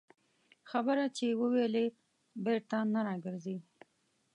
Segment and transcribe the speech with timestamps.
[0.69, 1.85] خبره چې ووېلې،
[2.45, 3.57] بېرته نه راګرځي